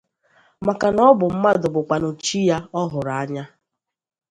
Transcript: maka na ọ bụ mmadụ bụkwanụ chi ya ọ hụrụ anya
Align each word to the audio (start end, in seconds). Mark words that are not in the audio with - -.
maka 0.65 0.87
na 0.95 1.01
ọ 1.09 1.11
bụ 1.19 1.25
mmadụ 1.33 1.67
bụkwanụ 1.75 2.09
chi 2.23 2.39
ya 2.49 2.57
ọ 2.79 2.81
hụrụ 2.91 3.11
anya 3.21 3.43